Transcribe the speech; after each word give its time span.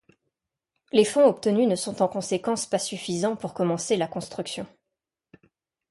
Les 0.93 1.05
fonds 1.05 1.27
obtenus 1.27 1.67
ne 1.67 1.75
sont 1.75 2.01
en 2.01 2.07
conséquence 2.07 2.65
pas 2.65 2.79
suffisants 2.79 3.35
pour 3.35 3.53
commencer 3.53 3.97
la 3.97 4.07
construction. 4.07 4.65